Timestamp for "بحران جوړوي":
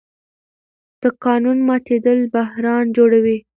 2.33-3.37